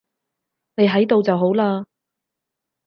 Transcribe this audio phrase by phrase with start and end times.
[0.77, 1.85] 你喺度就好喇